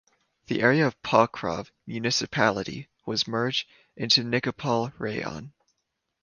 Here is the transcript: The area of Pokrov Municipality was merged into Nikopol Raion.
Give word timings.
The 0.47 0.63
area 0.63 0.87
of 0.87 0.99
Pokrov 1.03 1.69
Municipality 1.85 2.89
was 3.05 3.27
merged 3.27 3.67
into 3.95 4.23
Nikopol 4.23 4.91
Raion. 4.97 5.53